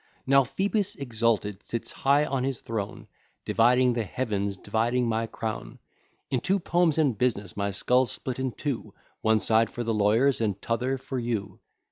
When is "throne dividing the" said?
2.59-4.03